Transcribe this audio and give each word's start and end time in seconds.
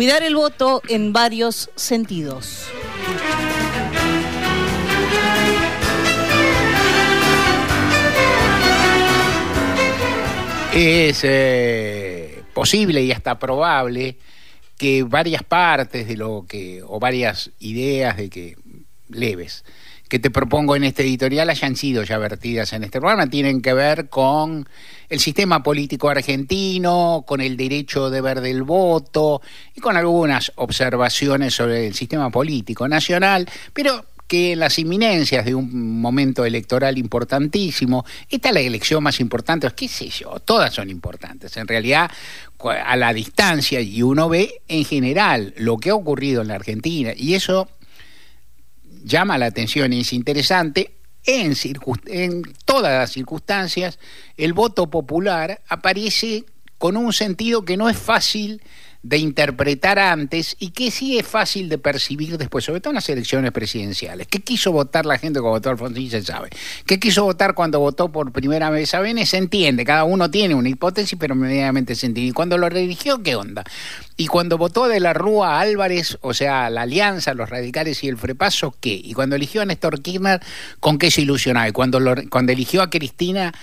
Cuidar 0.00 0.22
el 0.22 0.34
voto 0.34 0.80
en 0.88 1.12
varios 1.12 1.68
sentidos. 1.76 2.70
Es 10.72 11.20
eh, 11.22 12.42
posible 12.54 13.02
y 13.02 13.12
hasta 13.12 13.38
probable 13.38 14.16
que 14.78 15.02
varias 15.02 15.42
partes 15.42 16.08
de 16.08 16.16
lo 16.16 16.46
que, 16.48 16.82
o 16.82 16.98
varias 16.98 17.50
ideas 17.58 18.16
de 18.16 18.30
que 18.30 18.56
leves, 19.10 19.66
que 20.08 20.18
te 20.18 20.30
propongo 20.30 20.76
en 20.76 20.84
este 20.84 21.02
editorial 21.02 21.50
hayan 21.50 21.76
sido 21.76 22.04
ya 22.04 22.16
vertidas 22.16 22.72
en 22.72 22.84
este 22.84 23.00
programa, 23.00 23.26
tienen 23.28 23.60
que 23.60 23.74
ver 23.74 24.08
con 24.08 24.66
el 25.10 25.20
sistema 25.20 25.62
político 25.62 26.08
argentino, 26.08 27.24
con 27.26 27.40
el 27.40 27.56
derecho 27.56 28.08
de 28.08 28.20
ver 28.20 28.40
del 28.40 28.62
voto 28.62 29.42
y 29.74 29.80
con 29.80 29.96
algunas 29.96 30.52
observaciones 30.54 31.52
sobre 31.54 31.88
el 31.88 31.94
sistema 31.94 32.30
político 32.30 32.88
nacional, 32.88 33.48
pero 33.72 34.06
que 34.28 34.52
en 34.52 34.60
las 34.60 34.78
inminencias 34.78 35.44
de 35.44 35.56
un 35.56 36.00
momento 36.00 36.44
electoral 36.44 36.96
importantísimo, 36.96 38.04
esta 38.28 38.50
es 38.50 38.54
la 38.54 38.60
elección 38.60 39.02
más 39.02 39.18
importante, 39.18 39.68
qué 39.74 39.88
sé 39.88 40.08
yo, 40.08 40.38
todas 40.38 40.72
son 40.72 40.88
importantes. 40.88 41.56
En 41.56 41.66
realidad, 41.66 42.08
a 42.86 42.96
la 42.96 43.12
distancia, 43.12 43.80
y 43.80 44.02
uno 44.02 44.28
ve 44.28 44.62
en 44.68 44.84
general 44.84 45.52
lo 45.56 45.78
que 45.78 45.90
ha 45.90 45.96
ocurrido 45.96 46.42
en 46.42 46.48
la 46.48 46.54
Argentina, 46.54 47.12
y 47.16 47.34
eso 47.34 47.68
llama 49.02 49.36
la 49.36 49.46
atención 49.46 49.92
y 49.92 50.02
es 50.02 50.12
interesante, 50.12 50.92
en, 51.24 51.54
en 52.06 52.42
todas 52.64 52.92
las 52.92 53.12
circunstancias, 53.12 53.98
el 54.36 54.52
voto 54.52 54.90
popular 54.90 55.60
aparece 55.68 56.44
con 56.78 56.96
un 56.96 57.12
sentido 57.12 57.64
que 57.64 57.76
no 57.76 57.88
es 57.88 57.98
fácil 57.98 58.62
de 59.02 59.16
interpretar 59.16 59.98
antes 59.98 60.56
y 60.58 60.70
que 60.70 60.90
sí 60.90 61.18
es 61.18 61.26
fácil 61.26 61.68
de 61.70 61.78
percibir 61.78 62.36
después, 62.36 62.64
sobre 62.64 62.80
todo 62.80 62.90
en 62.90 62.96
las 62.96 63.08
elecciones 63.08 63.50
presidenciales. 63.50 64.26
¿Qué 64.26 64.40
quiso 64.40 64.72
votar 64.72 65.06
la 65.06 65.16
gente 65.16 65.40
cuando 65.40 65.58
votó 65.58 65.70
Alfonsín? 65.70 66.10
Se 66.10 66.22
sabe. 66.22 66.50
¿Qué 66.84 67.00
quiso 67.00 67.24
votar 67.24 67.54
cuando 67.54 67.80
votó 67.80 68.10
por 68.10 68.30
primera 68.30 68.68
vez 68.68 68.94
a? 68.94 69.00
Se 69.24 69.38
entiende. 69.38 69.84
Cada 69.84 70.04
uno 70.04 70.30
tiene 70.30 70.54
una 70.54 70.68
hipótesis, 70.68 71.18
pero 71.18 71.34
inmediatamente 71.34 71.94
se 71.94 72.06
entiende. 72.06 72.30
¿Y 72.30 72.32
cuando 72.32 72.58
lo 72.58 72.68
religió, 72.68 73.22
qué 73.22 73.36
onda? 73.36 73.64
Y 74.18 74.26
cuando 74.26 74.58
votó 74.58 74.86
de 74.86 75.00
la 75.00 75.14
Rúa 75.14 75.60
Álvarez, 75.60 76.18
o 76.20 76.34
sea, 76.34 76.68
la 76.68 76.82
alianza, 76.82 77.32
los 77.32 77.48
radicales 77.48 78.04
y 78.04 78.08
el 78.08 78.18
frepaso, 78.18 78.74
¿qué? 78.80 79.00
Y 79.02 79.14
cuando 79.14 79.36
eligió 79.36 79.62
a 79.62 79.64
Néstor 79.64 80.02
Kirchner, 80.02 80.40
¿con 80.78 80.98
qué 80.98 81.10
se 81.10 81.22
ilusionaba? 81.22 81.68
Y 81.68 81.72
cuando, 81.72 82.00
cuando 82.28 82.52
eligió 82.52 82.82
a 82.82 82.90
Cristina, 82.90 83.54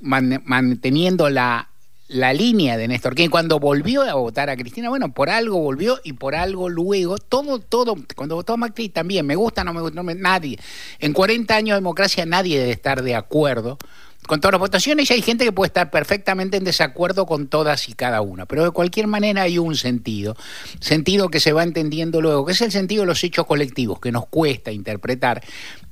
manteniendo 0.00 1.28
la 1.28 1.68
la 2.08 2.32
línea 2.34 2.76
de 2.76 2.86
Néstor 2.86 3.14
Kirchner 3.14 3.30
cuando 3.30 3.58
volvió 3.58 4.02
a 4.02 4.14
votar 4.14 4.50
a 4.50 4.56
Cristina, 4.56 4.90
bueno, 4.90 5.12
por 5.12 5.30
algo 5.30 5.58
volvió 5.58 6.00
y 6.04 6.12
por 6.12 6.34
algo 6.34 6.68
luego, 6.68 7.16
todo, 7.16 7.60
todo, 7.60 7.96
cuando 8.14 8.34
votó 8.34 8.54
a 8.54 8.56
Macri 8.56 8.90
también, 8.90 9.26
me 9.26 9.36
gusta, 9.36 9.64
no 9.64 9.72
me 9.72 9.80
gusta, 9.80 10.02
nadie. 10.02 10.58
En 10.98 11.12
40 11.12 11.56
años 11.56 11.74
de 11.74 11.80
democracia 11.80 12.26
nadie 12.26 12.58
debe 12.58 12.72
estar 12.72 13.02
de 13.02 13.14
acuerdo 13.14 13.78
con 14.26 14.40
todas 14.40 14.52
las 14.52 14.60
votaciones 14.60 15.10
y 15.10 15.14
hay 15.14 15.22
gente 15.22 15.44
que 15.44 15.52
puede 15.52 15.68
estar 15.68 15.90
perfectamente 15.90 16.56
en 16.56 16.64
desacuerdo 16.64 17.26
con 17.26 17.48
todas 17.48 17.88
y 17.88 17.94
cada 17.94 18.20
una, 18.20 18.46
pero 18.46 18.64
de 18.64 18.70
cualquier 18.70 19.06
manera 19.06 19.42
hay 19.42 19.58
un 19.58 19.74
sentido, 19.76 20.36
sentido 20.80 21.28
que 21.28 21.40
se 21.40 21.52
va 21.52 21.62
entendiendo 21.62 22.20
luego, 22.20 22.44
que 22.46 22.52
es 22.52 22.60
el 22.60 22.72
sentido 22.72 23.02
de 23.02 23.06
los 23.06 23.22
hechos 23.24 23.46
colectivos, 23.46 24.00
que 24.00 24.12
nos 24.12 24.26
cuesta 24.26 24.72
interpretar 24.72 25.42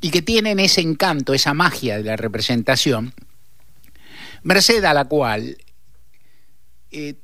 y 0.00 0.10
que 0.10 0.22
tienen 0.22 0.60
ese 0.60 0.80
encanto, 0.82 1.34
esa 1.34 1.54
magia 1.54 1.96
de 1.96 2.04
la 2.04 2.16
representación, 2.16 3.12
merced 4.42 4.84
a 4.84 4.94
la 4.94 5.06
cual 5.06 5.56
eh, 6.92 7.16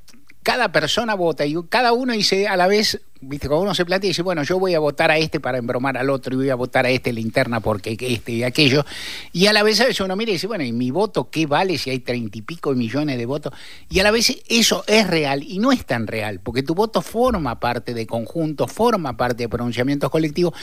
cada 0.48 0.72
persona 0.72 1.14
vota 1.14 1.44
y 1.44 1.54
cada 1.68 1.92
uno 1.92 2.14
dice 2.14 2.48
a 2.48 2.56
la 2.56 2.68
vez, 2.68 3.02
viste, 3.20 3.48
cuando 3.48 3.64
uno 3.64 3.74
se 3.74 3.84
plantea 3.84 4.08
y 4.08 4.12
dice, 4.12 4.22
bueno, 4.22 4.42
yo 4.44 4.58
voy 4.58 4.74
a 4.74 4.78
votar 4.78 5.10
a 5.10 5.18
este 5.18 5.40
para 5.40 5.58
embromar 5.58 5.98
al 5.98 6.08
otro 6.08 6.32
y 6.32 6.36
voy 6.38 6.48
a 6.48 6.54
votar 6.54 6.86
a 6.86 6.88
este 6.88 7.12
linterna 7.12 7.60
porque 7.60 7.98
este 8.00 8.32
y 8.32 8.42
aquello. 8.44 8.86
Y 9.32 9.46
a 9.46 9.52
la 9.52 9.62
vez 9.62 9.78
a 9.82 9.84
veces 9.84 10.00
uno 10.00 10.16
mira 10.16 10.30
y 10.30 10.34
dice, 10.36 10.46
bueno, 10.46 10.64
¿y 10.64 10.72
mi 10.72 10.90
voto 10.90 11.28
qué 11.28 11.44
vale 11.44 11.76
si 11.76 11.90
hay 11.90 11.98
treinta 11.98 12.38
y 12.38 12.40
pico 12.40 12.72
millones 12.72 13.18
de 13.18 13.26
votos? 13.26 13.52
Y 13.90 14.00
a 14.00 14.04
la 14.04 14.10
vez 14.10 14.42
eso 14.48 14.84
es 14.86 15.06
real 15.06 15.42
y 15.42 15.58
no 15.58 15.70
es 15.70 15.84
tan 15.84 16.06
real, 16.06 16.40
porque 16.40 16.62
tu 16.62 16.74
voto 16.74 17.02
forma 17.02 17.60
parte 17.60 17.92
de 17.92 18.06
conjunto, 18.06 18.66
forma 18.66 19.18
parte 19.18 19.42
de 19.42 19.48
pronunciamientos 19.50 20.10
colectivos 20.10 20.54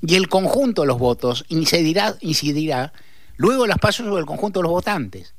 y 0.00 0.14
el 0.14 0.28
conjunto 0.28 0.82
de 0.82 0.88
los 0.88 0.98
votos 0.98 1.44
incidirá, 1.48 2.16
incidirá 2.22 2.94
luego 3.36 3.66
las 3.66 3.78
pasos 3.78 4.06
sobre 4.06 4.20
el 4.20 4.26
conjunto 4.26 4.60
de 4.60 4.62
los 4.62 4.72
votantes. 4.72 5.33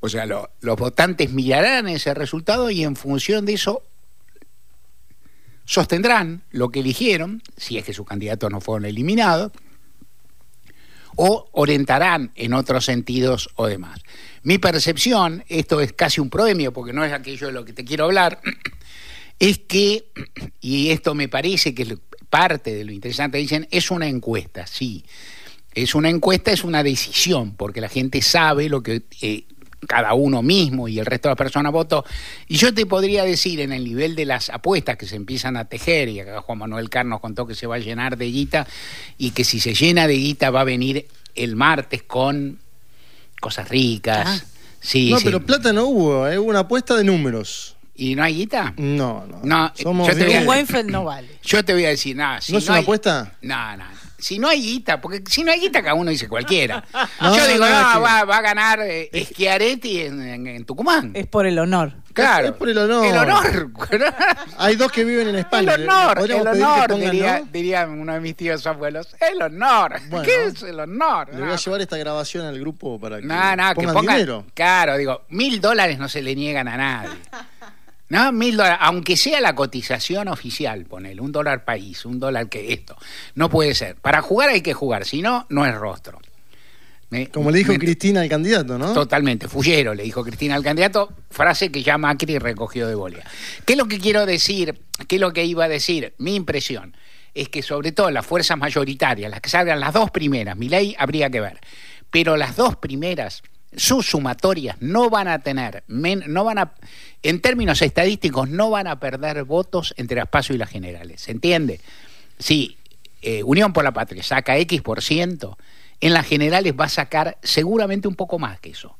O 0.00 0.08
sea, 0.08 0.26
los 0.26 0.76
votantes 0.76 1.30
mirarán 1.30 1.86
ese 1.88 2.14
resultado 2.14 2.70
y 2.70 2.82
en 2.84 2.96
función 2.96 3.44
de 3.44 3.54
eso 3.54 3.82
sostendrán 5.66 6.42
lo 6.50 6.70
que 6.70 6.80
eligieron, 6.80 7.42
si 7.56 7.78
es 7.78 7.84
que 7.84 7.92
sus 7.92 8.06
candidatos 8.06 8.50
no 8.50 8.60
fueron 8.60 8.86
eliminados, 8.86 9.52
o 11.16 11.48
orientarán 11.52 12.32
en 12.34 12.54
otros 12.54 12.86
sentidos 12.86 13.50
o 13.56 13.66
demás. 13.66 14.00
Mi 14.42 14.58
percepción, 14.58 15.44
esto 15.48 15.80
es 15.80 15.92
casi 15.92 16.20
un 16.20 16.30
premio, 16.30 16.72
porque 16.72 16.92
no 16.92 17.04
es 17.04 17.12
aquello 17.12 17.48
de 17.48 17.52
lo 17.52 17.64
que 17.64 17.72
te 17.72 17.84
quiero 17.84 18.06
hablar, 18.06 18.40
es 19.38 19.58
que, 19.58 20.06
y 20.60 20.90
esto 20.90 21.14
me 21.14 21.28
parece 21.28 21.74
que 21.74 21.82
es 21.82 21.94
parte 22.30 22.74
de 22.74 22.84
lo 22.84 22.92
interesante, 22.92 23.38
dicen, 23.38 23.68
es 23.70 23.90
una 23.90 24.08
encuesta, 24.08 24.66
sí. 24.66 25.04
Es 25.74 25.94
una 25.94 26.08
encuesta, 26.08 26.50
es 26.50 26.64
una 26.64 26.82
decisión, 26.82 27.54
porque 27.54 27.80
la 27.80 27.88
gente 27.88 28.22
sabe 28.22 28.68
lo 28.68 28.82
que 28.82 29.02
eh, 29.20 29.44
cada 29.86 30.14
uno 30.14 30.42
mismo 30.42 30.88
y 30.88 30.98
el 30.98 31.06
resto 31.06 31.28
de 31.28 31.32
las 31.32 31.38
personas 31.38 31.72
votó. 31.72 32.04
Y 32.48 32.56
yo 32.56 32.72
te 32.74 32.86
podría 32.86 33.24
decir 33.24 33.60
en 33.60 33.72
el 33.72 33.84
nivel 33.84 34.14
de 34.14 34.24
las 34.24 34.50
apuestas 34.50 34.96
que 34.96 35.06
se 35.06 35.16
empiezan 35.16 35.56
a 35.56 35.66
tejer, 35.66 36.08
y 36.08 36.20
acá 36.20 36.40
Juan 36.42 36.58
Manuel 36.58 36.90
Carnos 36.90 37.20
contó 37.20 37.46
que 37.46 37.54
se 37.54 37.66
va 37.66 37.76
a 37.76 37.78
llenar 37.78 38.16
de 38.16 38.26
guita, 38.26 38.66
y 39.18 39.30
que 39.30 39.44
si 39.44 39.60
se 39.60 39.74
llena 39.74 40.06
de 40.06 40.14
guita 40.14 40.50
va 40.50 40.62
a 40.62 40.64
venir 40.64 41.06
el 41.34 41.56
martes 41.56 42.02
con 42.02 42.58
cosas 43.40 43.68
ricas. 43.68 44.42
Ah. 44.42 44.46
Sí, 44.80 45.10
no, 45.10 45.18
pero 45.22 45.44
plata 45.44 45.72
no 45.72 45.84
hubo, 45.84 46.26
¿eh? 46.26 46.38
hubo 46.38 46.48
una 46.48 46.60
apuesta 46.60 46.96
de 46.96 47.04
números. 47.04 47.76
¿Y 47.94 48.14
no 48.14 48.22
hay 48.22 48.34
guita? 48.34 48.72
No, 48.78 49.26
no. 49.26 49.40
no 49.42 49.72
Somos 49.74 50.08
yo 50.08 50.14
te 50.14 50.24
voy 50.24 50.58
a, 50.58 50.82
no 50.84 51.04
vale. 51.04 51.28
Yo 51.42 51.62
te 51.62 51.74
voy 51.74 51.84
a 51.84 51.90
decir, 51.90 52.16
nada. 52.16 52.40
Si 52.40 52.50
¿No, 52.50 52.58
es 52.58 52.68
una 52.68 52.78
apuesta? 52.78 53.34
No, 53.42 53.76
no 53.76 53.84
si 54.20 54.38
no 54.38 54.48
hay 54.48 54.62
guita, 54.62 55.00
porque 55.00 55.22
si 55.26 55.42
no 55.42 55.52
hay 55.52 55.60
guita, 55.60 55.82
cada 55.82 55.94
uno 55.94 56.10
dice 56.10 56.28
cualquiera. 56.28 56.84
Yo 57.20 57.46
digo, 57.46 57.64
no, 57.64 58.00
va, 58.00 58.20
a 58.20 58.40
ganar 58.42 58.80
eh, 58.82 59.10
Schiaretti 59.14 60.00
en, 60.00 60.64
Tucumán. 60.64 61.12
Es 61.14 61.26
por 61.26 61.46
el 61.46 61.58
honor. 61.58 61.92
Claro. 62.12 62.48
Es, 62.48 62.52
por 62.52 62.68
el 62.68 62.78
honor. 62.78 63.06
El 63.06 63.16
honor. 63.16 63.70
hay 64.58 64.76
dos 64.76 64.92
que 64.92 65.04
viven 65.04 65.28
en 65.28 65.36
España. 65.36 65.74
El 65.74 65.88
honor, 65.88 66.18
el 66.30 66.46
honor, 66.46 66.94
diría, 66.96 67.42
diría, 67.50 67.86
uno 67.86 68.12
de 68.12 68.20
mis 68.20 68.36
tíos 68.36 68.66
abuelos. 68.66 69.16
El 69.20 69.40
honor. 69.42 70.00
¿Qué 70.24 70.46
es 70.46 70.62
el 70.62 70.80
honor? 70.80 71.28
Le 71.32 71.40
voy 71.40 71.52
a 71.52 71.56
llevar 71.56 71.80
esta 71.80 71.96
grabación 71.96 72.46
al 72.46 72.58
grupo 72.58 73.00
para 73.00 73.20
que, 73.20 73.26
no, 73.26 73.34
no, 73.34 73.74
pongan, 73.74 73.74
que 73.74 73.86
pongan 73.92 74.16
dinero. 74.16 74.46
Claro, 74.54 74.96
digo, 74.96 75.22
mil 75.28 75.60
dólares 75.60 75.98
no 75.98 76.08
se 76.08 76.22
le 76.22 76.34
niegan 76.34 76.68
a 76.68 76.76
nadie. 76.76 77.10
¿no? 78.10 78.30
Mil 78.32 78.56
dólares, 78.56 78.78
aunque 78.82 79.16
sea 79.16 79.40
la 79.40 79.54
cotización 79.54 80.28
oficial, 80.28 80.84
ponele, 80.84 81.22
un 81.22 81.32
dólar 81.32 81.64
país, 81.64 82.04
un 82.04 82.20
dólar 82.20 82.48
que 82.48 82.74
esto. 82.74 82.96
No 83.34 83.48
puede 83.48 83.74
ser. 83.74 83.96
Para 83.96 84.20
jugar 84.20 84.50
hay 84.50 84.60
que 84.60 84.74
jugar, 84.74 85.06
si 85.06 85.22
no, 85.22 85.46
no 85.48 85.64
es 85.64 85.74
rostro. 85.74 86.20
Como 87.32 87.50
le 87.50 87.58
dijo 87.58 87.74
Cristina 87.74 88.20
al 88.20 88.28
candidato, 88.28 88.78
¿no? 88.78 88.92
Totalmente, 88.92 89.48
fullero, 89.48 89.94
le 89.94 90.04
dijo 90.04 90.22
Cristina 90.22 90.54
al 90.54 90.62
candidato, 90.62 91.12
frase 91.28 91.72
que 91.72 91.82
ya 91.82 91.98
Macri 91.98 92.38
recogió 92.38 92.86
de 92.86 92.94
bolia. 92.94 93.24
¿Qué 93.64 93.72
es 93.72 93.78
lo 93.78 93.86
que 93.86 93.98
quiero 93.98 94.26
decir? 94.26 94.80
¿Qué 95.08 95.16
es 95.16 95.20
lo 95.20 95.32
que 95.32 95.44
iba 95.44 95.64
a 95.64 95.68
decir? 95.68 96.14
Mi 96.18 96.36
impresión 96.36 96.96
es 97.34 97.48
que 97.48 97.62
sobre 97.62 97.90
todo 97.90 98.12
las 98.12 98.24
fuerzas 98.24 98.56
mayoritarias, 98.58 99.28
las 99.28 99.40
que 99.40 99.50
salgan 99.50 99.80
las 99.80 99.92
dos 99.92 100.12
primeras, 100.12 100.56
mi 100.56 100.68
ley 100.68 100.94
habría 100.98 101.30
que 101.30 101.40
ver, 101.40 101.58
pero 102.12 102.36
las 102.36 102.54
dos 102.54 102.76
primeras 102.76 103.42
sus 103.76 104.06
sumatorias 104.10 104.76
no 104.80 105.10
van 105.10 105.28
a 105.28 105.38
tener, 105.40 105.84
no 105.86 106.44
van 106.44 106.58
a, 106.58 106.72
en 107.22 107.40
términos 107.40 107.82
estadísticos, 107.82 108.48
no 108.48 108.70
van 108.70 108.86
a 108.86 108.98
perder 108.98 109.44
votos 109.44 109.94
entre 109.96 110.16
las 110.16 110.28
PASO 110.28 110.54
y 110.54 110.58
las 110.58 110.70
generales. 110.70 111.22
¿Se 111.22 111.30
entiende? 111.30 111.80
Si 112.38 112.78
eh, 113.22 113.42
Unión 113.42 113.72
por 113.72 113.84
la 113.84 113.92
Patria 113.92 114.22
saca 114.22 114.56
X 114.58 114.82
por 114.82 115.02
ciento, 115.02 115.56
en 116.00 116.14
las 116.14 116.26
generales 116.26 116.74
va 116.78 116.86
a 116.86 116.88
sacar 116.88 117.38
seguramente 117.42 118.08
un 118.08 118.14
poco 118.14 118.38
más 118.38 118.58
que 118.60 118.70
eso. 118.70 118.96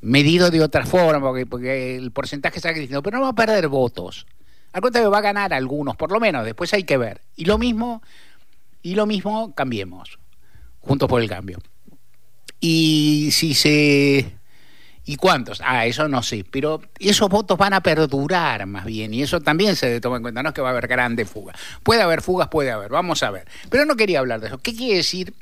Medido 0.00 0.50
de 0.50 0.60
otra 0.60 0.84
forma, 0.84 1.32
porque, 1.48 1.96
el 1.96 2.10
porcentaje 2.10 2.56
está 2.56 2.70
creciendo, 2.70 3.02
pero 3.02 3.18
no 3.18 3.24
va 3.24 3.30
a 3.30 3.34
perder 3.34 3.68
votos. 3.68 4.26
Al 4.72 4.80
contrario, 4.80 5.10
va 5.10 5.18
a 5.18 5.22
ganar 5.22 5.54
algunos, 5.54 5.96
por 5.96 6.10
lo 6.10 6.18
menos, 6.18 6.44
después 6.44 6.74
hay 6.74 6.82
que 6.82 6.96
ver. 6.96 7.20
Y 7.36 7.44
lo 7.44 7.56
mismo, 7.56 8.02
y 8.82 8.96
lo 8.96 9.06
mismo, 9.06 9.54
cambiemos. 9.54 10.18
Juntos 10.80 11.08
por 11.08 11.22
el 11.22 11.28
cambio. 11.28 11.58
Y 12.62 13.30
si 13.32 13.54
se... 13.54 14.36
¿Y 15.04 15.16
cuántos? 15.16 15.60
Ah, 15.64 15.84
eso 15.84 16.06
no 16.06 16.22
sé, 16.22 16.44
pero 16.48 16.80
esos 17.00 17.28
votos 17.28 17.58
van 17.58 17.74
a 17.74 17.82
perdurar 17.82 18.66
más 18.66 18.84
bien, 18.84 19.12
y 19.12 19.20
eso 19.20 19.40
también 19.40 19.74
se 19.74 20.00
toma 20.00 20.18
en 20.18 20.22
cuenta, 20.22 20.44
no 20.44 20.50
es 20.50 20.54
que 20.54 20.60
va 20.60 20.68
a 20.68 20.70
haber 20.70 20.86
grandes 20.86 21.28
fugas. 21.28 21.58
Puede 21.82 22.02
haber 22.02 22.22
fugas, 22.22 22.46
puede 22.46 22.70
haber, 22.70 22.88
vamos 22.92 23.24
a 23.24 23.32
ver. 23.32 23.48
Pero 23.68 23.84
no 23.84 23.96
quería 23.96 24.20
hablar 24.20 24.40
de 24.40 24.46
eso. 24.46 24.58
¿Qué 24.58 24.76
quiere 24.76 24.98
decir 24.98 25.34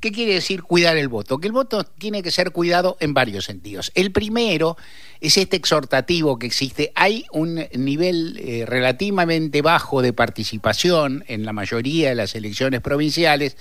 ¿Qué 0.00 0.12
quiere 0.12 0.34
decir 0.34 0.62
cuidar 0.62 0.96
el 0.96 1.08
voto? 1.08 1.38
Que 1.38 1.48
el 1.48 1.52
voto 1.52 1.82
tiene 1.82 2.22
que 2.22 2.30
ser 2.30 2.52
cuidado 2.52 2.96
en 3.00 3.14
varios 3.14 3.46
sentidos. 3.46 3.90
El 3.96 4.12
primero 4.12 4.76
es 5.20 5.36
este 5.36 5.56
exhortativo 5.56 6.38
que 6.38 6.46
existe. 6.46 6.92
Hay 6.94 7.24
un 7.32 7.66
nivel 7.74 8.38
eh, 8.38 8.64
relativamente 8.64 9.60
bajo 9.60 10.00
de 10.00 10.12
participación 10.12 11.24
en 11.26 11.44
la 11.44 11.52
mayoría 11.52 12.10
de 12.10 12.14
las 12.14 12.36
elecciones 12.36 12.80
provinciales. 12.80 13.56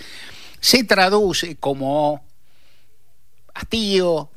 Se 0.60 0.84
traduce 0.84 1.56
como 1.56 2.27
hastío, 3.58 4.30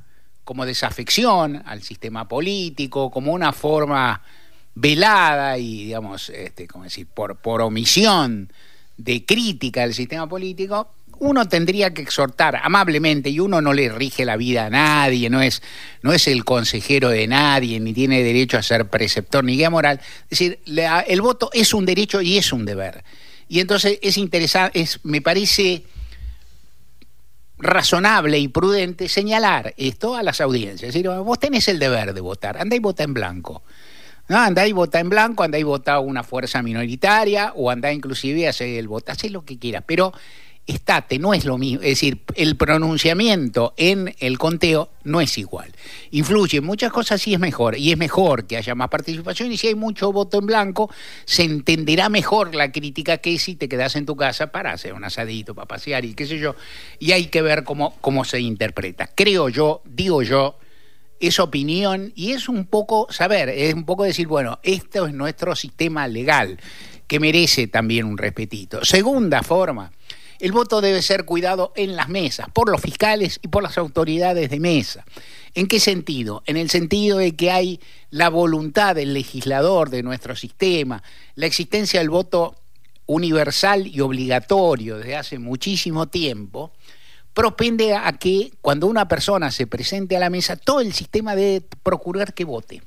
como 0.45 0.67
desafección 0.67 1.63
al 1.65 1.83
sistema 1.83 2.27
político, 2.27 3.11
como 3.11 3.33
una 3.33 3.53
forma 3.53 4.23
velada 4.75 5.59
y, 5.59 5.85
digamos, 5.85 6.31
este, 6.31 6.67
como 6.67 6.85
decir, 6.85 7.07
por, 7.07 7.37
por 7.37 7.61
omisión 7.61 8.53
de 8.97 9.25
crítica 9.25 9.83
al 9.83 9.95
sistema 9.95 10.29
político, 10.29 10.89
uno 11.21 11.47
tendría 11.47 11.93
que 11.93 12.03
exhortar 12.03 12.57
amablemente, 12.63 13.29
y 13.29 13.41
uno 13.41 13.61
no 13.61 13.75
le 13.75 13.91
rige 13.91 14.25
la 14.25 14.37
vida 14.37 14.67
a 14.67 14.71
nadie, 14.71 15.29
no 15.29 15.43
es, 15.43 15.63
no 16.03 16.13
es 16.13 16.27
el 16.27 16.45
consejero 16.45 17.11
de 17.11 17.27
nadie, 17.27 17.79
ni 17.79 17.93
tiene 17.93 18.23
derecho 18.23 18.57
a 18.57 18.63
ser 18.63 18.89
preceptor 18.89 19.45
ni 19.45 19.57
guía 19.57 19.69
moral. 19.69 20.01
Es 20.31 20.39
decir, 20.39 20.61
el 21.07 21.21
voto 21.21 21.51
es 21.53 21.75
un 21.75 21.85
derecho 21.85 22.23
y 22.23 22.39
es 22.39 22.53
un 22.53 22.65
deber. 22.65 23.05
Y 23.49 23.61
entonces 23.61 23.99
es 24.01 24.17
interesante, 24.17 24.81
es, 24.81 25.01
me 25.05 25.21
parece 25.21 25.85
razonable 27.61 28.39
y 28.39 28.49
prudente 28.49 29.09
señalar 29.09 29.75
esto 29.77 30.17
a 30.17 30.23
las 30.23 30.41
audiencias. 30.41 30.89
Es 30.89 30.95
decir, 30.95 31.09
vos 31.09 31.39
tenés 31.39 31.69
el 31.69 31.79
deber 31.79 32.15
de 32.15 32.21
votar, 32.21 32.59
andá 32.59 32.77
y 32.77 32.81
vota 32.81 33.05
en 33.05 33.15
blanco. 33.15 33.63
No, 34.29 34.39
andá 34.39 34.67
y 34.67 34.73
vota 34.73 35.01
en 35.01 35.09
blanco, 35.09 35.43
andá 35.43 35.59
y 35.59 35.65
vota 35.65 35.99
una 35.99 36.23
fuerza 36.23 36.63
minoritaria, 36.63 37.53
o 37.57 37.71
andá 37.71 37.93
inclusive 37.93 38.47
a 38.47 38.51
hacer 38.51 38.79
el 38.79 38.87
voto, 38.87 39.11
haz 39.11 39.25
lo 39.31 39.45
que 39.45 39.59
quieras, 39.59 39.83
pero 39.87 40.13
estate, 40.67 41.19
no 41.19 41.35
es 41.35 41.45
lo 41.45 41.59
mismo. 41.59 41.83
Es 41.83 41.91
decir, 41.91 42.23
el 42.37 42.57
pronunciamiento 42.57 43.75
en 43.77 44.15
el 44.21 44.39
conteo 44.39 44.90
no 45.11 45.21
es 45.21 45.37
igual. 45.39 45.71
Influye 46.11 46.59
en 46.59 46.65
muchas 46.65 46.93
cosas 46.93 47.27
y 47.27 47.35
es 47.35 47.41
mejor. 47.41 47.77
Y 47.77 47.93
es 47.93 47.99
mejor 47.99 48.47
que 48.47 48.57
haya 48.57 48.75
más 48.75 48.89
participación. 48.89 49.53
Y 49.53 49.57
si 49.57 49.69
hay 49.69 49.75
mucho 49.75 50.13
voto 50.13 50.39
en 50.39 50.47
blanco, 50.47 50.91
se 51.25 51.43
entenderá 51.43 52.09
mejor 52.09 52.55
la 52.55 52.73
crítica 52.73 53.19
que 53.19 53.39
si 53.39 53.57
te 53.57 53.69
quedas 53.69 53.97
en 53.97 54.07
tu 54.07 54.17
casa 54.17 54.53
para 54.53 54.73
hacer 54.73 54.95
un 54.95 55.05
asadito, 55.05 55.55
para 55.55 55.69
pasear 55.69 56.05
y 56.05 56.15
qué 56.15 56.27
sé 56.27 56.39
yo. 56.39 56.55
Y 56.99 57.13
hay 57.13 57.27
que 57.27 57.43
ver 57.43 57.65
cómo, 57.65 57.97
cómo 58.01 58.25
se 58.25 58.41
interpreta. 58.41 59.11
Creo 59.15 59.49
yo, 59.49 59.83
digo 59.85 60.23
yo, 60.23 60.59
es 61.21 61.39
opinión 61.39 62.13
y 62.17 62.33
es 62.33 62.49
un 62.49 62.67
poco 62.67 63.07
saber, 63.11 63.51
es 63.51 63.75
un 63.75 63.85
poco 63.85 64.05
decir, 64.05 64.27
bueno, 64.27 64.59
esto 64.63 65.07
es 65.07 65.13
nuestro 65.13 65.55
sistema 65.55 66.09
legal 66.09 66.59
que 67.07 67.21
merece 67.21 67.67
también 67.67 68.07
un 68.07 68.17
respetito. 68.17 68.85
Segunda 68.85 69.43
forma 69.43 69.93
el 70.41 70.53
voto 70.53 70.81
debe 70.81 71.03
ser 71.03 71.25
cuidado 71.25 71.73
en 71.77 71.97
las 71.97 72.09
mesas, 72.09 72.49
por 72.53 72.71
los 72.71 72.81
fiscales 72.81 73.39
y 73.43 73.49
por 73.49 73.63
las 73.63 73.79
autoridades 73.79 74.51
de 74.51 74.61
mesa. 74.61 75.05
¿En 75.55 75.67
qué 75.67 75.81
sentido? 75.81 76.43
En 76.47 76.57
el 76.57 76.71
sentido 76.71 77.19
de 77.19 77.37
que 77.37 77.51
hay 77.51 77.81
la 78.11 78.29
voluntad 78.29 78.95
del 78.95 79.13
legislador 79.13 79.91
de 79.91 80.03
nuestro 80.03 80.37
sistema, 80.37 81.03
la 81.35 81.47
existencia 81.47 82.01
del 82.01 82.11
voto 82.11 82.57
universal 83.07 83.87
y 83.87 84.01
obligatorio 84.01 84.99
desde 84.99 85.17
hace 85.17 85.39
muchísimo 85.39 86.09
tiempo, 86.09 86.73
propende 87.35 87.95
a 87.95 88.13
que 88.13 88.53
cuando 88.61 88.87
una 88.87 89.09
persona 89.09 89.51
se 89.51 89.67
presente 89.67 90.17
a 90.17 90.21
la 90.21 90.31
mesa, 90.31 90.57
todo 90.57 90.81
el 90.81 90.93
sistema 90.93 91.35
debe 91.35 91.67
procurar 91.83 92.35
que 92.35 92.45
vote. 92.45 92.83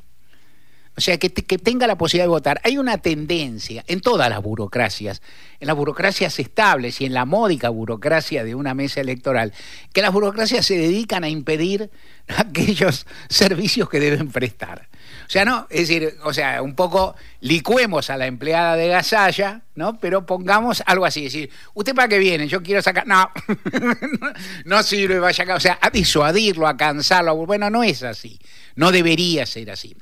O 0.96 1.02
sea, 1.02 1.18
que, 1.18 1.30
tenga 1.30 1.88
la 1.88 1.98
posibilidad 1.98 2.26
de 2.26 2.30
votar. 2.30 2.62
Hay 2.64 2.78
una 2.78 3.00
tendencia 3.00 3.84
en 3.88 4.00
todas 4.00 4.30
las 4.30 4.44
burocracias, 4.44 5.24
en 5.60 5.68
las 5.68 5.76
burocracias 5.76 6.38
estables 6.38 7.02
y 7.02 7.06
en 7.06 7.14
la 7.14 7.26
módica 7.26 7.70
burocracia 7.70 8.44
de 8.44 8.54
una 8.54 8.76
mesa 8.76 9.02
electoral, 9.02 9.54
que 9.92 10.04
las 10.04 10.14
burocracias 10.14 10.66
se 10.66 10.78
dedican 10.78 11.24
a 11.24 11.30
impedir 11.30 11.90
aquellos 12.38 13.08
servicios 13.28 13.90
que 13.90 14.00
deben 14.00 14.30
prestar. 14.32 14.88
O 15.26 15.30
sea, 15.30 15.46
no, 15.46 15.66
es 15.72 15.88
decir, 15.88 16.16
o 16.24 16.34
sea, 16.34 16.62
un 16.62 16.76
poco 16.76 17.16
licuemos 17.42 18.12
a 18.12 18.18
la 18.18 18.28
empleada 18.28 18.76
de 18.76 18.90
Gasalla, 18.90 19.62
¿no? 19.74 20.00
Pero 20.00 20.28
pongamos 20.28 20.84
algo 20.86 21.06
así, 21.06 21.26
es 21.26 21.34
decir, 21.34 21.50
¿usted 21.74 21.96
para 21.96 22.08
qué 22.08 22.20
viene? 22.20 22.48
Yo 22.48 22.62
quiero 22.62 22.84
sacar. 22.84 23.08
No, 23.08 23.32
no 24.66 24.84
sirve, 24.84 25.20
vaya 25.20 25.44
acá. 25.44 25.56
O 25.56 25.60
sea, 25.60 25.80
a 25.82 25.90
disuadirlo, 25.90 26.68
a 26.68 26.78
cansarlo. 26.78 27.36
Bueno, 27.48 27.70
no 27.70 27.84
es 27.84 28.04
así. 28.04 28.40
No 28.76 28.92
debería 28.92 29.46
ser 29.46 29.72
así. 29.72 29.96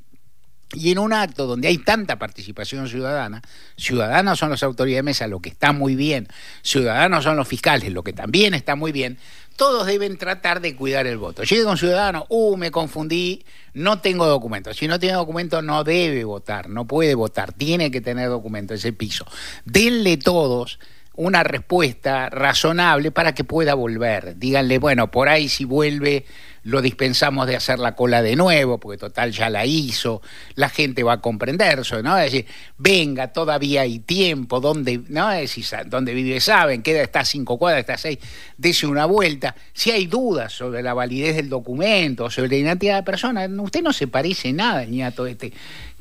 Y 0.73 0.91
en 0.91 0.99
un 0.99 1.11
acto 1.11 1.47
donde 1.47 1.67
hay 1.67 1.77
tanta 1.77 2.17
participación 2.17 2.87
ciudadana, 2.87 3.41
ciudadanos 3.75 4.39
son 4.39 4.51
las 4.51 4.63
autoridades 4.63 4.99
de 4.99 5.03
mesa, 5.03 5.27
lo 5.27 5.41
que 5.41 5.49
está 5.49 5.73
muy 5.73 5.95
bien, 5.95 6.27
ciudadanos 6.61 7.23
son 7.23 7.35
los 7.35 7.47
fiscales, 7.47 7.91
lo 7.91 8.03
que 8.03 8.13
también 8.13 8.53
está 8.53 8.75
muy 8.75 8.91
bien, 8.91 9.17
todos 9.57 9.85
deben 9.85 10.17
tratar 10.17 10.61
de 10.61 10.75
cuidar 10.75 11.07
el 11.07 11.17
voto. 11.17 11.43
Llega 11.43 11.69
un 11.69 11.77
ciudadano, 11.77 12.25
uh, 12.29 12.55
me 12.57 12.71
confundí, 12.71 13.43
no 13.73 13.99
tengo 13.99 14.25
documento. 14.25 14.73
Si 14.73 14.87
no 14.87 14.99
tiene 14.99 15.15
documento, 15.15 15.61
no 15.61 15.83
debe 15.83 16.23
votar, 16.23 16.69
no 16.69 16.87
puede 16.87 17.15
votar, 17.15 17.53
tiene 17.53 17.91
que 17.91 18.01
tener 18.01 18.29
documento, 18.29 18.73
ese 18.73 18.93
piso. 18.93 19.25
Denle 19.65 20.17
todos 20.17 20.79
una 21.13 21.43
respuesta 21.43 22.29
razonable 22.29 23.11
para 23.11 23.35
que 23.35 23.43
pueda 23.43 23.73
volver. 23.73 24.37
Díganle, 24.37 24.79
bueno, 24.79 25.11
por 25.11 25.29
ahí 25.29 25.49
si 25.49 25.65
vuelve 25.65 26.25
lo 26.63 26.81
dispensamos 26.81 27.47
de 27.47 27.55
hacer 27.55 27.79
la 27.79 27.95
cola 27.95 28.21
de 28.21 28.35
nuevo, 28.35 28.79
porque 28.79 28.97
total 28.97 29.31
ya 29.31 29.49
la 29.49 29.65
hizo, 29.65 30.21
la 30.55 30.69
gente 30.69 31.03
va 31.03 31.13
a 31.13 31.21
comprender 31.21 31.79
eso, 31.79 32.01
¿no? 32.03 32.17
Es 32.17 32.31
decir, 32.31 32.45
venga, 32.77 33.33
todavía 33.33 33.81
hay 33.81 33.99
tiempo, 33.99 34.59
donde, 34.59 35.01
¿no? 35.09 35.31
Es 35.31 35.55
decir, 35.55 35.65
donde 35.87 36.13
vive 36.13 36.39
saben, 36.39 36.83
queda, 36.83 37.01
está 37.01 37.25
cinco 37.25 37.57
cuadras, 37.57 37.79
está 37.81 37.97
seis, 37.97 38.19
dese 38.57 38.85
una 38.85 39.05
vuelta. 39.05 39.55
Si 39.73 39.91
hay 39.91 40.05
dudas 40.05 40.53
sobre 40.53 40.83
la 40.83 40.93
validez 40.93 41.35
del 41.35 41.49
documento, 41.49 42.29
sobre 42.29 42.49
la 42.49 42.55
identidad 42.57 42.93
de 42.93 42.99
la 43.01 43.05
persona, 43.05 43.49
usted 43.59 43.81
no 43.81 43.93
se 43.93 44.07
parece 44.07 44.53
nada 44.53 44.85
ñato 44.85 45.25
este 45.25 45.51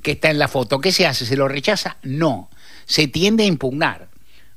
que 0.02 0.12
está 0.12 0.30
en 0.30 0.38
la 0.38 0.48
foto. 0.48 0.80
¿Qué 0.80 0.92
se 0.92 1.06
hace? 1.06 1.26
¿Se 1.26 1.36
lo 1.36 1.48
rechaza? 1.48 1.96
No. 2.02 2.50
Se 2.86 3.06
tiende 3.08 3.44
a 3.44 3.46
impugnar. 3.46 4.09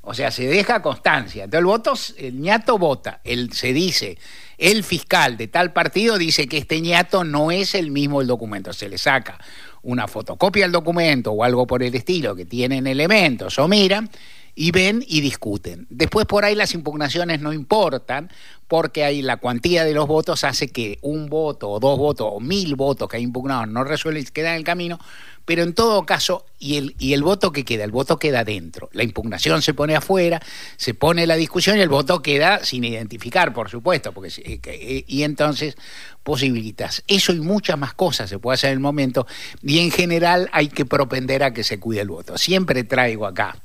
O 0.06 0.14
sea, 0.14 0.30
se 0.30 0.46
deja 0.46 0.82
constancia. 0.82 1.44
Entonces 1.44 1.60
el 1.60 1.66
voto, 1.66 1.94
el 2.18 2.40
ñato 2.40 2.78
vota, 2.78 3.20
él 3.24 3.52
se 3.52 3.72
dice, 3.72 4.18
el 4.58 4.84
fiscal 4.84 5.36
de 5.36 5.48
tal 5.48 5.72
partido 5.72 6.18
dice 6.18 6.46
que 6.46 6.58
este 6.58 6.80
ñato 6.80 7.24
no 7.24 7.50
es 7.50 7.74
el 7.74 7.90
mismo 7.90 8.20
el 8.20 8.26
documento. 8.26 8.72
Se 8.72 8.88
le 8.88 8.98
saca 8.98 9.38
una 9.82 10.08
fotocopia 10.08 10.64
del 10.64 10.72
documento 10.72 11.32
o 11.32 11.44
algo 11.44 11.66
por 11.66 11.82
el 11.82 11.94
estilo 11.94 12.34
que 12.34 12.44
tienen 12.44 12.86
elementos 12.86 13.58
o 13.58 13.68
miran 13.68 14.10
y 14.54 14.70
ven 14.70 15.04
y 15.06 15.20
discuten. 15.20 15.86
Después 15.90 16.26
por 16.26 16.44
ahí 16.44 16.54
las 16.54 16.74
impugnaciones 16.74 17.40
no 17.40 17.52
importan 17.52 18.30
porque 18.68 19.04
ahí 19.04 19.22
la 19.22 19.36
cuantía 19.36 19.84
de 19.84 19.92
los 19.92 20.06
votos 20.06 20.44
hace 20.44 20.68
que 20.68 20.98
un 21.02 21.28
voto 21.28 21.70
o 21.70 21.80
dos 21.80 21.98
votos 21.98 22.28
o 22.32 22.40
mil 22.40 22.76
votos 22.76 23.08
que 23.08 23.18
hay 23.18 23.22
impugnados 23.22 23.68
no 23.68 23.84
resuelven, 23.84 24.24
quedan 24.24 24.52
en 24.52 24.58
el 24.58 24.64
camino, 24.64 24.98
pero 25.44 25.62
en 25.62 25.74
todo 25.74 26.06
caso, 26.06 26.46
y 26.58 26.76
el, 26.76 26.94
y 26.98 27.12
el 27.12 27.22
voto 27.22 27.52
que 27.52 27.64
queda, 27.64 27.84
el 27.84 27.90
voto 27.90 28.18
queda 28.18 28.44
dentro. 28.44 28.88
La 28.92 29.02
impugnación 29.02 29.60
se 29.60 29.74
pone 29.74 29.94
afuera, 29.94 30.40
se 30.76 30.94
pone 30.94 31.26
la 31.26 31.36
discusión 31.36 31.76
y 31.76 31.82
el 31.82 31.90
voto 31.90 32.22
queda 32.22 32.64
sin 32.64 32.82
identificar, 32.84 33.52
por 33.52 33.68
supuesto, 33.68 34.12
porque 34.12 34.28
eh, 34.28 34.60
eh, 34.64 35.04
y 35.06 35.22
entonces 35.22 35.76
posibilitas. 36.22 37.04
Eso 37.06 37.32
y 37.32 37.40
muchas 37.40 37.78
más 37.78 37.92
cosas 37.92 38.30
se 38.30 38.38
puede 38.38 38.54
hacer 38.54 38.70
en 38.70 38.74
el 38.74 38.80
momento, 38.80 39.26
y 39.62 39.80
en 39.80 39.90
general 39.90 40.48
hay 40.52 40.68
que 40.68 40.86
propender 40.86 41.42
a 41.42 41.52
que 41.52 41.64
se 41.64 41.78
cuide 41.78 42.00
el 42.00 42.08
voto. 42.08 42.38
Siempre 42.38 42.82
traigo 42.84 43.26
acá 43.26 43.56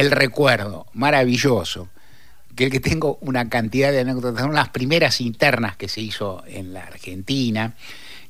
el 0.00 0.10
recuerdo 0.10 0.86
maravilloso, 0.94 1.88
que 2.56 2.64
el 2.64 2.70
que 2.70 2.80
tengo 2.80 3.18
una 3.20 3.48
cantidad 3.48 3.92
de 3.92 4.00
anécdotas, 4.00 4.42
son 4.42 4.54
las 4.54 4.70
primeras 4.70 5.20
internas 5.20 5.76
que 5.76 5.88
se 5.88 6.00
hizo 6.00 6.42
en 6.46 6.72
la 6.72 6.84
Argentina, 6.84 7.74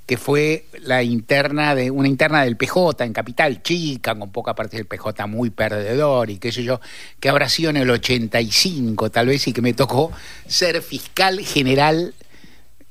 que 0.04 0.16
fue 0.16 0.66
la 0.80 1.04
interna 1.04 1.76
de 1.76 1.92
una 1.92 2.08
interna 2.08 2.42
del 2.42 2.56
PJ 2.56 3.04
en 3.04 3.12
Capital 3.12 3.62
Chica, 3.62 4.16
con 4.16 4.32
poca 4.32 4.54
parte 4.54 4.76
del 4.76 4.86
PJ 4.86 5.26
muy 5.28 5.50
perdedor 5.50 6.30
y 6.30 6.38
qué 6.38 6.50
sé 6.50 6.64
yo, 6.64 6.80
que 7.20 7.28
habrá 7.28 7.48
sido 7.48 7.70
en 7.70 7.76
el 7.76 7.88
85 7.88 9.10
tal 9.10 9.28
vez 9.28 9.46
y 9.46 9.52
que 9.52 9.62
me 9.62 9.72
tocó 9.72 10.10
ser 10.48 10.82
fiscal 10.82 11.38
general 11.38 12.14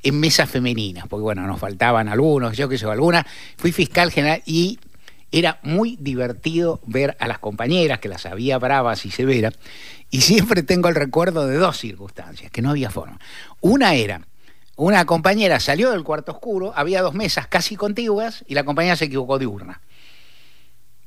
en 0.01 0.19
mesas 0.19 0.49
femeninas, 0.49 1.07
porque 1.09 1.23
bueno, 1.23 1.45
nos 1.45 1.59
faltaban 1.59 2.07
algunos, 2.07 2.55
yo 2.55 2.69
qué 2.69 2.77
sé, 2.77 2.85
algunas, 2.85 3.25
fui 3.57 3.73
fiscal 3.73 4.11
general 4.11 4.41
y 4.45 4.79
era 5.31 5.59
muy 5.63 5.97
divertido 5.99 6.79
ver 6.85 7.15
a 7.19 7.27
las 7.27 7.39
compañeras, 7.39 7.99
que 7.99 8.09
las 8.09 8.25
había 8.25 8.57
bravas 8.57 9.05
y 9.05 9.11
severas, 9.11 9.53
y 10.09 10.21
siempre 10.21 10.63
tengo 10.63 10.89
el 10.89 10.95
recuerdo 10.95 11.47
de 11.47 11.57
dos 11.57 11.77
circunstancias, 11.77 12.51
que 12.51 12.61
no 12.61 12.71
había 12.71 12.89
forma. 12.89 13.19
Una 13.61 13.93
era 13.93 14.21
una 14.79 15.05
compañera 15.05 15.59
salió 15.59 15.91
del 15.91 16.05
cuarto 16.05 16.31
oscuro, 16.31 16.71
había 16.73 17.01
dos 17.01 17.13
mesas 17.13 17.47
casi 17.47 17.75
contiguas 17.75 18.45
y 18.47 18.53
la 18.53 18.63
compañera 18.63 18.95
se 18.95 19.05
equivocó 19.05 19.37
de 19.37 19.45
urna. 19.45 19.81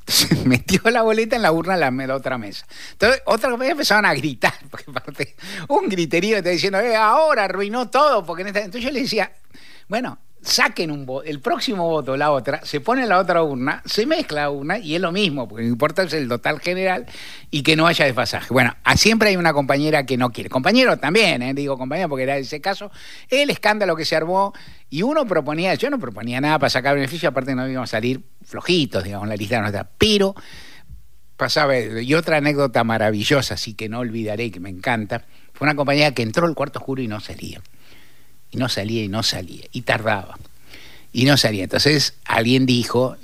Se 0.07 0.35
metió 0.45 0.83
la 0.91 1.01
boleta 1.01 1.37
en 1.37 1.43
la 1.43 1.53
urna 1.53 1.79
de 1.79 2.07
la, 2.07 2.15
otra 2.15 2.37
mesa. 2.37 2.67
Entonces, 2.93 3.23
otra 3.25 3.49
compañera 3.49 3.73
empezaron 3.73 4.05
a 4.05 4.13
gritar, 4.13 4.53
porque 4.71 4.93
parte, 4.93 5.37
un 5.69 5.89
griterío 5.89 6.37
está 6.37 6.51
diciendo, 6.51 6.81
eh, 6.81 6.95
ahora 6.95 7.45
arruinó 7.45 7.89
todo, 7.89 8.27
porque 8.27 8.43
Entonces 8.43 8.83
yo 8.83 8.91
le 8.91 9.01
decía, 9.01 9.33
bueno, 9.89 10.19
saquen 10.43 10.91
un 10.91 11.07
vo- 11.07 11.23
el 11.25 11.41
próximo 11.41 11.89
voto, 11.89 12.17
la 12.17 12.33
otra, 12.33 12.65
se 12.65 12.81
pone 12.81 13.07
la 13.07 13.19
otra 13.19 13.43
urna, 13.43 13.81
se 13.85 14.07
mezcla 14.07 14.51
una 14.51 14.79
y 14.79 14.95
es 14.97 15.01
lo 15.01 15.13
mismo, 15.13 15.47
porque 15.49 15.63
lo 15.63 15.67
que 15.69 15.73
importa 15.73 16.03
es 16.03 16.13
el 16.15 16.29
total 16.29 16.59
general 16.61 17.07
y 17.51 17.63
que 17.63 17.77
no 17.77 17.87
haya 17.87 18.05
desfasaje. 18.05 18.53
Bueno, 18.53 18.75
a- 18.83 18.97
siempre 18.97 19.29
hay 19.29 19.37
una 19.37 19.53
compañera 19.53 20.05
que 20.05 20.17
no 20.17 20.31
quiere. 20.31 20.51
Compañero 20.51 20.97
también, 20.99 21.43
¿eh? 21.43 21.55
digo 21.55 21.79
compañero 21.79 22.09
porque 22.09 22.25
era 22.25 22.37
ese 22.39 22.61
caso, 22.61 22.91
el 23.31 23.51
escándalo 23.51 23.95
que 23.95 24.05
se 24.05 24.17
armó 24.17 24.53
y 24.91 25.03
uno 25.03 25.27
proponía, 25.27 25.75
yo 25.75 25.91
no 25.91 25.99
proponía 25.99 26.41
nada 26.41 26.59
para 26.59 26.71
sacar 26.71 26.95
beneficio, 26.97 27.29
aparte 27.29 27.55
no 27.55 27.69
íbamos 27.69 27.89
a 27.89 27.93
salir 27.93 28.21
flojitos, 28.45 29.05
digamos, 29.05 29.29
la 29.29 29.37
lista 29.37 29.61
nuestra, 29.61 29.89
pero 29.97 30.35
pasaba, 31.37 31.79
y 31.79 32.15
otra 32.15 32.37
anécdota 32.39 32.85
maravillosa, 32.85 33.55
así 33.55 33.75
que 33.75 33.89
no 33.89 34.01
olvidaré, 34.01 34.51
que 34.51 34.61
me 34.61 34.71
encanta, 34.71 35.25
fue 35.55 35.67
una 35.67 35.75
compañera 35.75 36.13
que 36.13 36.23
entró 36.23 36.47
al 36.47 36.55
cuarto 36.55 36.79
oscuro 36.79 37.03
y 37.03 37.09
no 37.09 37.21
salía 37.21 37.61
y 38.53 38.59
no 38.59 38.69
salía 38.69 39.03
y 39.03 39.09
no 39.09 39.23
salía. 39.25 39.65
Y 39.73 39.83
tardaba. 39.83 40.39
Y 41.13 41.25
no 41.25 41.37
salía. 41.37 41.65
Entonces 41.65 42.15
alguien 42.25 42.67
dijo 42.67 43.17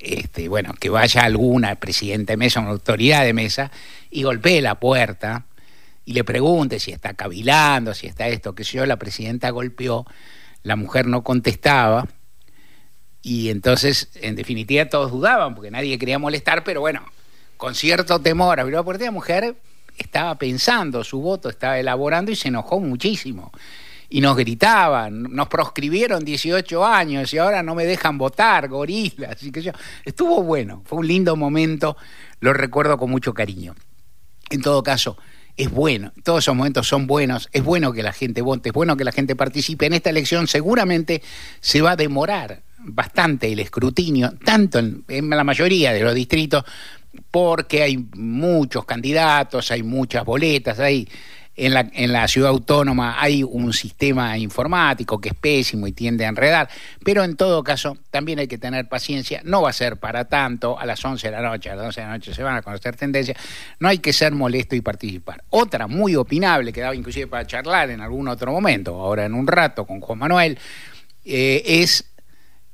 este 0.00 0.48
bueno 0.48 0.74
que 0.78 0.90
vaya 0.90 1.22
alguna 1.22 1.76
presidenta 1.76 2.34
de 2.34 2.36
mesa 2.36 2.60
una 2.60 2.70
autoridad 2.70 3.24
de 3.24 3.32
mesa 3.32 3.70
y 4.10 4.22
golpee 4.24 4.60
la 4.60 4.74
puerta 4.74 5.46
y 6.04 6.12
le 6.12 6.24
pregunte 6.24 6.78
si 6.78 6.92
está 6.92 7.14
cavilando 7.14 7.94
si 7.94 8.06
está 8.06 8.28
esto 8.28 8.54
que 8.54 8.64
sé 8.64 8.76
yo. 8.76 8.86
La 8.86 8.98
presidenta 8.98 9.48
golpeó 9.50 10.06
la 10.62 10.76
mujer 10.76 11.06
no 11.06 11.22
contestaba 11.22 12.06
y 13.22 13.48
entonces 13.48 14.10
en 14.16 14.36
definitiva 14.36 14.86
todos 14.86 15.10
dudaban 15.10 15.54
porque 15.54 15.70
nadie 15.70 15.98
quería 15.98 16.18
molestar 16.18 16.64
pero 16.64 16.80
bueno 16.80 17.02
con 17.56 17.74
cierto 17.74 18.20
temor 18.20 18.60
abrió 18.60 18.78
la 18.78 18.82
puerta 18.82 19.04
y 19.04 19.06
la 19.06 19.12
mujer 19.12 19.56
estaba 19.96 20.34
pensando 20.36 21.02
su 21.02 21.20
voto 21.20 21.48
estaba 21.48 21.78
elaborando 21.78 22.30
y 22.30 22.36
se 22.36 22.48
enojó 22.48 22.78
muchísimo 22.80 23.52
y 24.14 24.20
nos 24.20 24.36
gritaban, 24.36 25.24
nos 25.24 25.48
proscribieron 25.48 26.24
18 26.24 26.86
años 26.86 27.34
y 27.34 27.38
ahora 27.38 27.64
no 27.64 27.74
me 27.74 27.84
dejan 27.84 28.16
votar, 28.16 28.68
gorilas, 28.68 29.42
y 29.42 29.50
que 29.50 29.60
yo. 29.60 29.72
Estuvo 30.04 30.40
bueno, 30.40 30.82
fue 30.84 31.00
un 31.00 31.08
lindo 31.08 31.34
momento, 31.34 31.96
lo 32.38 32.52
recuerdo 32.52 32.96
con 32.96 33.10
mucho 33.10 33.34
cariño. 33.34 33.74
En 34.50 34.62
todo 34.62 34.84
caso, 34.84 35.18
es 35.56 35.68
bueno, 35.68 36.12
todos 36.22 36.44
esos 36.44 36.54
momentos 36.54 36.86
son 36.86 37.08
buenos, 37.08 37.48
es 37.50 37.64
bueno 37.64 37.92
que 37.92 38.04
la 38.04 38.12
gente 38.12 38.40
vote, 38.40 38.68
es 38.68 38.72
bueno 38.72 38.96
que 38.96 39.02
la 39.02 39.10
gente 39.10 39.34
participe. 39.34 39.86
En 39.86 39.94
esta 39.94 40.10
elección 40.10 40.46
seguramente 40.46 41.20
se 41.58 41.82
va 41.82 41.90
a 41.90 41.96
demorar 41.96 42.62
bastante 42.78 43.52
el 43.52 43.58
escrutinio, 43.58 44.32
tanto 44.44 44.78
en, 44.78 45.02
en 45.08 45.28
la 45.28 45.42
mayoría 45.42 45.92
de 45.92 46.04
los 46.04 46.14
distritos, 46.14 46.62
porque 47.32 47.82
hay 47.82 47.96
muchos 48.14 48.84
candidatos, 48.84 49.72
hay 49.72 49.82
muchas 49.82 50.24
boletas, 50.24 50.78
hay 50.78 51.08
en 51.56 51.74
la, 51.74 51.88
en 51.92 52.12
la 52.12 52.26
ciudad 52.26 52.50
autónoma 52.50 53.20
hay 53.20 53.42
un 53.42 53.72
sistema 53.72 54.36
informático 54.38 55.20
que 55.20 55.30
es 55.30 55.34
pésimo 55.34 55.86
y 55.86 55.92
tiende 55.92 56.24
a 56.24 56.28
enredar, 56.28 56.68
pero 57.04 57.22
en 57.22 57.36
todo 57.36 57.62
caso 57.62 57.96
también 58.10 58.38
hay 58.38 58.48
que 58.48 58.58
tener 58.58 58.88
paciencia, 58.88 59.40
no 59.44 59.62
va 59.62 59.70
a 59.70 59.72
ser 59.72 59.98
para 59.98 60.24
tanto, 60.26 60.78
a 60.78 60.86
las 60.86 61.04
11 61.04 61.28
de 61.28 61.32
la 61.32 61.42
noche, 61.42 61.70
a 61.70 61.76
las 61.76 61.86
12 61.86 62.00
de 62.00 62.06
la 62.06 62.12
noche 62.14 62.34
se 62.34 62.42
van 62.42 62.56
a 62.56 62.62
conocer 62.62 62.96
tendencias, 62.96 63.38
no 63.78 63.88
hay 63.88 63.98
que 63.98 64.12
ser 64.12 64.32
molesto 64.32 64.74
y 64.74 64.80
participar. 64.80 65.44
Otra 65.50 65.86
muy 65.86 66.16
opinable, 66.16 66.72
que 66.72 66.80
daba 66.80 66.94
inclusive 66.94 67.26
para 67.26 67.46
charlar 67.46 67.90
en 67.90 68.00
algún 68.00 68.28
otro 68.28 68.52
momento, 68.52 69.00
ahora 69.00 69.24
en 69.24 69.34
un 69.34 69.46
rato 69.46 69.86
con 69.86 70.00
Juan 70.00 70.18
Manuel, 70.18 70.58
eh, 71.24 71.62
es 71.64 72.04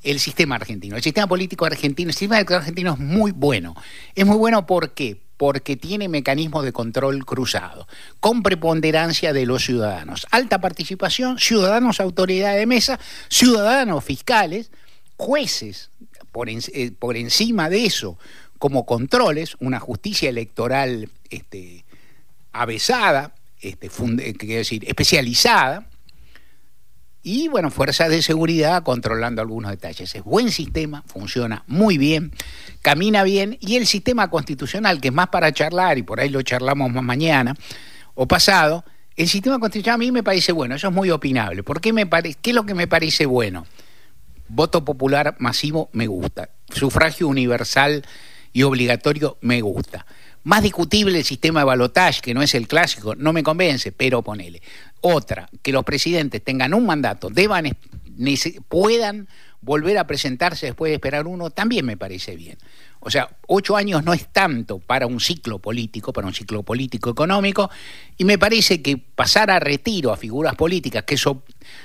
el 0.03 0.19
sistema 0.19 0.57
argentino. 0.57 0.97
El 0.97 1.03
sistema 1.03 1.27
político 1.27 1.67
argentino, 1.67 2.09
el 2.09 2.17
sistema 2.17 2.39
argentino 2.39 2.95
es 2.95 2.99
muy 2.99 3.33
bueno. 3.33 3.75
Es 4.15 4.25
muy 4.25 4.37
bueno 4.37 4.67
¿por 4.67 4.95
qué? 4.95 5.21
Porque 5.41 5.75
tiene 5.75 6.11
mecanismos 6.11 6.67
de 6.67 6.73
control 6.75 7.25
cruzado, 7.25 7.89
con 8.21 8.43
preponderancia 8.43 9.33
de 9.33 9.47
los 9.47 9.65
ciudadanos, 9.65 10.27
alta 10.31 10.61
participación, 10.61 11.39
ciudadanos 11.39 11.99
autoridad 11.99 12.55
de 12.57 12.67
mesa, 12.67 13.01
ciudadanos 13.31 14.05
fiscales, 14.05 14.71
jueces 15.17 15.89
por, 16.31 16.51
eh, 16.51 16.93
por 16.99 17.17
encima 17.17 17.71
de 17.71 17.87
eso, 17.87 18.19
como 18.59 18.85
controles, 18.85 19.57
una 19.61 19.81
justicia 19.81 20.29
electoral 20.29 21.09
este, 21.31 21.87
avesada, 22.53 23.33
este, 23.63 23.89
funde, 23.89 24.35
quiero 24.35 24.59
decir, 24.59 24.87
especializada, 24.87 25.87
y 27.23 27.49
bueno, 27.49 27.71
fuerzas 27.71 28.09
de 28.09 28.23
seguridad 28.23 28.83
controlando 28.83 29.43
algunos 29.43 29.71
detalles. 29.71 30.15
Es 30.15 30.25
buen 30.25 30.51
sistema, 30.51 31.03
funciona 31.07 31.65
muy 31.67 31.99
bien, 31.99 32.33
camina 32.83 33.23
bien 33.23 33.59
y 33.61 33.77
el 33.77 33.87
sistema 33.87 34.31
constitucional, 34.31 35.01
que 35.01 35.09
es 35.09 35.15
más 35.15 35.29
para 35.29 35.53
charlar 35.53 35.99
y 35.99 36.03
por 36.03 36.21
ahí 36.21 36.31
lo 36.31 36.43
charlamos 36.43 36.91
más 36.91 37.05
mañana 37.05 37.55
o 38.15 38.27
pasado, 38.27 38.85
el 39.17 39.29
sistema 39.29 39.59
constitucional 39.59 39.97
a 39.97 39.99
mí 39.99 40.13
me 40.13 40.23
parece 40.23 40.53
bueno, 40.53 40.75
eso 40.75 40.89
es 40.89 40.95
muy 40.95 41.11
opinable. 41.11 41.63
¿Por 41.63 41.81
qué, 41.81 41.93
me 41.93 42.07
pare... 42.07 42.35
¿Qué 42.41 42.51
es 42.51 42.57
lo 42.57 42.65
que 42.65 42.75
me 42.75 42.87
parece 42.87 43.27
bueno? 43.27 43.67
Voto 44.49 44.85
popular 44.85 45.37
masivo 45.39 45.91
me 45.93 46.07
gusta, 46.07 46.51
sufragio 46.71 47.29
universal 47.29 48.05
y 48.53 48.63
obligatorio 48.63 49.37
me 49.43 49.61
gusta. 49.61 50.07
Más 50.43 50.63
discutible 50.63 51.19
el 51.19 51.25
sistema 51.25 51.61
de 51.61 51.67
balotaje, 51.67 52.23
que 52.23 52.35
no 52.35 52.43
es 52.43 52.55
el 52.55 52.67
clásico, 52.67 53.15
no 53.15 53.33
me 53.35 53.43
convence, 53.43 53.93
pero 53.93 54.23
ponele. 54.23 54.63
Otra, 55.03 55.49
que 55.63 55.73
los 55.73 55.85
presidentes 55.85 56.43
tengan 56.45 56.75
un 56.75 56.87
mandato, 56.87 57.31
deban, 57.31 57.77
puedan 58.69 59.29
volver 59.63 59.99
a 59.99 60.07
presentarse 60.07 60.67
después 60.67 60.91
de 60.91 60.95
esperar 60.95 61.27
uno, 61.27 61.51
también 61.51 61.85
me 61.85 61.97
parece 61.97 62.37
bien. 62.37 62.59
O 63.01 63.11
sea, 63.11 63.29
ocho 63.47 63.77
años 63.77 64.05
no 64.05 64.13
es 64.13 64.29
tanto 64.33 64.79
para 64.79 65.07
un 65.07 65.21
ciclo 65.21 65.59
político, 65.59 66.13
para 66.13 66.27
un 66.27 66.35
ciclo 66.35 66.63
político 66.63 67.11
económico, 67.11 67.71
y 68.17 68.25
me 68.25 68.39
parece 68.39 68.83
que 68.83 68.99
pasar 68.99 69.51
a 69.51 69.59
retiro 69.59 70.13
a 70.13 70.17
figuras 70.17 70.55
políticas 70.55 71.05
que 71.05 71.17
so, 71.17 71.45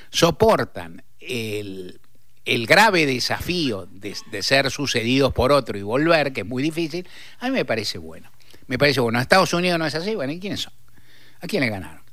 soportan 0.09 1.03
el, 1.19 1.99
grave 2.67 3.05
desafío 3.05 3.87
de, 3.89 4.15
de, 4.29 4.43
ser 4.43 4.69
sucedidos 4.71 5.33
por 5.33 5.51
otro 5.51 5.77
y 5.77 5.81
volver, 5.81 6.33
que 6.33 6.41
es 6.41 6.47
muy 6.47 6.61
difícil, 6.61 7.07
a 7.39 7.45
mí 7.45 7.51
me 7.51 7.65
parece 7.65 7.97
bueno. 7.97 8.29
Me 8.67 8.77
parece 8.77 8.99
bueno. 8.99 9.19
Estados 9.19 9.53
Unidos 9.53 9.79
no 9.79 9.85
es 9.85 9.95
así, 9.95 10.15
bueno, 10.15 10.33
¿y 10.33 10.39
quiénes 10.39 10.61
son? 10.61 10.73
¿A 11.39 11.47
quién 11.47 11.61
le 11.61 11.69
ganaron? 11.69 12.04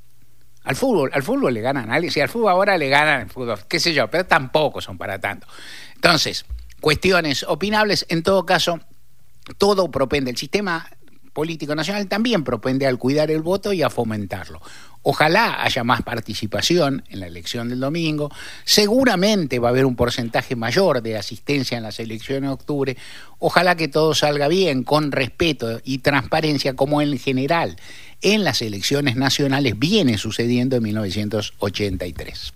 Al 0.65 0.77
fútbol, 0.77 1.11
al 1.13 1.23
fútbol 1.23 1.53
le 1.53 1.61
ganan 1.61 1.91
a 1.91 1.95
alguien, 1.95 2.13
si 2.13 2.21
al 2.21 2.29
fútbol 2.29 2.51
ahora 2.51 2.79
le 2.79 2.89
ganan 2.89 3.23
al 3.23 3.31
fútbol, 3.31 3.59
qué 3.69 3.81
sé 3.81 3.93
yo, 3.93 4.09
pero 4.09 4.27
tampoco 4.27 4.81
son 4.81 4.97
para 4.97 5.19
tanto. 5.19 5.47
Entonces, 5.95 6.45
cuestiones 6.81 7.45
opinables, 7.49 8.07
en 8.09 8.23
todo 8.23 8.47
caso, 8.47 8.81
todo 9.59 9.91
propende, 9.91 10.31
el 10.31 10.37
sistema 10.37 10.89
político 11.33 11.75
nacional 11.75 12.09
también 12.09 12.45
propende 12.45 12.87
al 12.87 12.99
cuidar 12.99 13.31
el 13.31 13.43
voto 13.43 13.73
y 13.73 13.83
a 13.83 13.91
fomentarlo. 13.91 14.61
Ojalá 15.05 15.65
haya 15.65 15.83
más 15.83 16.03
participación 16.03 17.03
en 17.09 17.21
la 17.21 17.27
elección 17.27 17.69
del 17.69 17.81
domingo. 17.81 18.31
Seguramente 18.65 19.59
va 19.59 19.69
a 19.69 19.71
haber 19.71 19.85
un 19.85 19.97
porcentaje 19.97 20.55
mayor 20.55 21.03
de 21.03 21.17
asistencia 21.17 21.77
en 21.77 21.83
las 21.83 21.99
elecciones 21.99 22.43
de 22.43 22.55
octubre. 22.55 22.97
Ojalá 23.41 23.75
que 23.75 23.89
todo 23.89 24.15
salga 24.15 24.47
bien, 24.47 24.85
con 24.85 25.11
respeto 25.11 25.81
y 25.83 25.99
transparencia, 25.99 26.77
como 26.77 27.03
en 27.03 27.19
general 27.19 27.77
en 28.23 28.45
las 28.45 28.63
elecciones 28.63 29.17
nacionales 29.17 29.79
viene 29.79 30.17
sucediendo 30.17 30.77
en 30.77 30.85
1983. 30.85 32.53